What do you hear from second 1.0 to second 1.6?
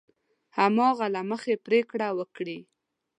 له مخې